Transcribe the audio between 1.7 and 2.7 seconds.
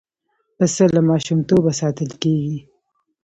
ساتل کېږي.